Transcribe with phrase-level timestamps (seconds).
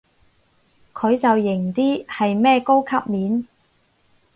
[0.95, 3.47] 佢就型啲，係咩高級面